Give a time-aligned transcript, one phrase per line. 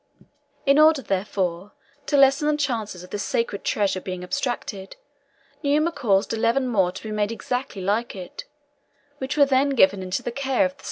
[0.65, 1.73] In order, therefore,
[2.07, 4.95] to lessen the chances of this sacred treasure being abstracted,
[5.61, 8.45] Numa caused eleven more to be made exactly like it,
[9.19, 10.79] which were then given into the care of the Salii.